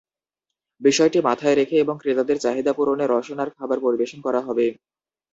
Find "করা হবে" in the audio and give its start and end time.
4.25-4.65